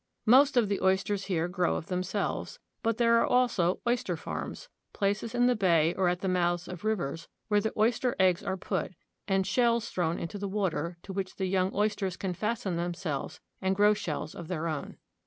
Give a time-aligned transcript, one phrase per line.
[0.25, 4.67] Most of the oysters here grow of therh selves; but there are also oyster farms—
[4.93, 8.41] places in the bay or at the mouths of the rivers where the oyster eggs
[8.41, 8.93] are put,
[9.27, 13.75] and shells thrown into the water, to which the young oysters can fasten themselves and
[13.75, 14.97] grow shells of their own.